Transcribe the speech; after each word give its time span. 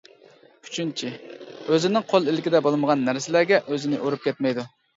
ئۈچىنچى:ئۆزىنىڭ 0.67 2.07
قول 2.15 2.31
ئىلكىدە 2.33 2.63
بولمىغان 2.71 3.07
نەرسىلەرگە 3.11 3.63
ئۆزىنى 3.69 4.05
ئۇرۇپ 4.05 4.29
كەتمەيدۇ. 4.29 4.71